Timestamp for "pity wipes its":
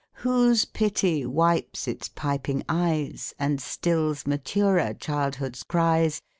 0.65-2.09